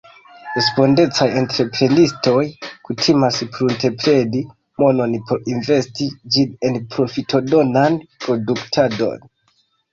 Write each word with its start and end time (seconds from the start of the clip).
Respondecaj 0.53 1.25
entreprenistoj 1.41 2.41
kutimas 2.89 3.37
pruntepreni 3.59 4.43
monon 4.85 5.15
por 5.29 5.45
investi 5.55 6.11
ĝin 6.37 6.59
en 6.71 6.83
profitodonan 6.97 8.03
produktadon. 8.27 9.27